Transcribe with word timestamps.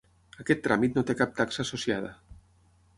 Aquest 0.43 0.63
tràmit 0.67 0.97
no 0.99 1.05
té 1.11 1.17
cap 1.21 1.37
taxa 1.43 1.65
associada. 1.67 2.15